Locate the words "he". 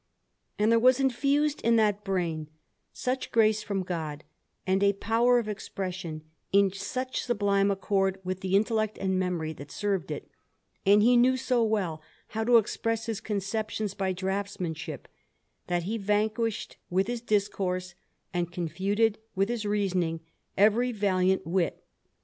11.03-11.15, 15.83-15.99